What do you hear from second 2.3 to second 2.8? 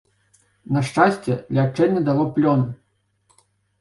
плён.